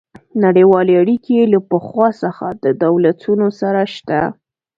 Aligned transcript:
نړیوالې 0.43 0.93
اړیکې 1.01 1.39
له 1.53 1.59
پخوا 1.69 2.09
څخه 2.23 2.47
د 2.63 2.65
دولتونو 2.83 3.47
سره 3.59 3.81
شته 3.95 4.19